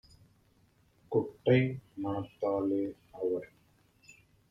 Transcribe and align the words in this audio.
குட்டை 1.11 1.59
மனத்தாலே- 1.97 2.83
அவர் 3.19 3.49